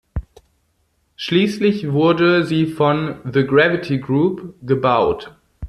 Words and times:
Schließlich 1.15 1.91
wurde 1.91 2.43
sie 2.43 2.65
von 2.65 3.19
"The 3.23 3.45
Gravity 3.45 3.99
Group" 3.99 4.55
gebaut. 4.63 5.37